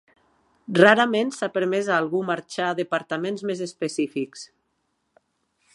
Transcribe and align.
Rarament 0.77 1.33
s'ha 1.35 1.49
permès 1.57 1.91
a 1.91 1.99
algú 2.03 2.23
marxar 2.31 2.69
a 2.71 2.77
departaments 2.81 3.47
més 3.51 3.61
específics. 3.69 4.47